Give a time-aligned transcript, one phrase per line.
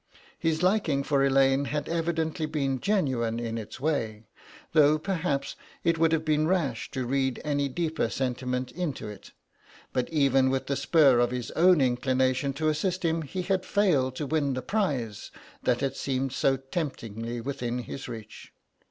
[0.39, 4.25] His liking for Elaine had evidently been genuine in its way,
[4.73, 9.29] though perhaps it would have been rash to read any deeper sentiment into it,
[9.93, 14.15] but even with the spur of his own inclination to assist him he had failed
[14.15, 15.29] to win the prize
[15.61, 18.51] that had seemed so temptingly within his reach.